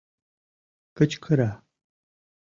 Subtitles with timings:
[0.97, 1.51] Кычкыра